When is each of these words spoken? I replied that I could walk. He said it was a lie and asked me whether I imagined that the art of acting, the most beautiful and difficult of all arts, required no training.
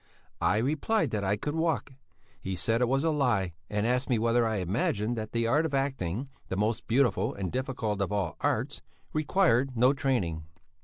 I 0.41 0.57
replied 0.57 1.11
that 1.11 1.23
I 1.23 1.37
could 1.37 1.53
walk. 1.53 1.93
He 2.41 2.55
said 2.55 2.81
it 2.81 2.87
was 2.87 3.03
a 3.03 3.11
lie 3.11 3.53
and 3.69 3.85
asked 3.85 4.09
me 4.09 4.17
whether 4.17 4.47
I 4.47 4.55
imagined 4.55 5.15
that 5.15 5.31
the 5.31 5.45
art 5.45 5.63
of 5.63 5.75
acting, 5.75 6.27
the 6.47 6.57
most 6.57 6.87
beautiful 6.87 7.35
and 7.35 7.51
difficult 7.51 8.01
of 8.01 8.11
all 8.11 8.35
arts, 8.39 8.81
required 9.13 9.77
no 9.77 9.93
training. 9.93 10.41